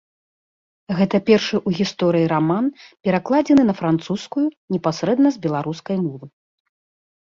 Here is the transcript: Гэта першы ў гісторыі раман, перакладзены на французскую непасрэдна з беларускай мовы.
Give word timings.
Гэта 0.99 1.17
першы 1.27 1.53
ў 1.67 1.81
гісторыі 1.81 2.31
раман, 2.33 2.73
перакладзены 3.05 3.63
на 3.71 3.79
французскую 3.85 4.47
непасрэдна 4.77 5.27
з 5.41 5.49
беларускай 5.49 5.97
мовы. 6.05 6.25